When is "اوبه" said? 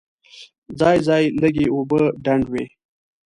1.73-1.99